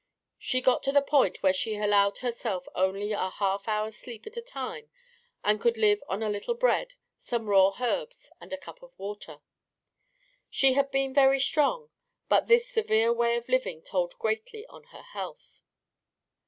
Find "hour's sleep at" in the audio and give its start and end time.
3.67-4.35